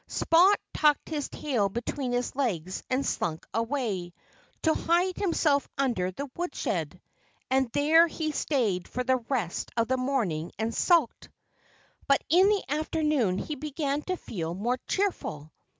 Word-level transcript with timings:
Spot 0.07 0.59
tucked 0.73 1.09
his 1.09 1.29
tail 1.29 1.69
between 1.69 2.11
his 2.11 2.35
legs 2.35 2.81
and 2.89 3.05
slunk 3.05 3.45
away, 3.53 4.13
to 4.63 4.73
hide 4.73 5.15
himself 5.15 5.69
under 5.77 6.09
the 6.11 6.27
woodshed. 6.35 6.99
And 7.51 7.71
there 7.71 8.07
he 8.07 8.31
stayed 8.31 8.87
for 8.87 9.03
the 9.03 9.17
rest 9.17 9.69
of 9.77 9.89
the 9.89 9.97
morning 9.97 10.53
and 10.57 10.73
sulked. 10.73 11.29
But 12.07 12.23
in 12.29 12.49
the 12.49 12.63
afternoon 12.67 13.37
he 13.37 13.53
began 13.53 14.01
to 14.05 14.17
feel 14.17 14.55
more 14.55 14.79
cheerful. 14.87 15.51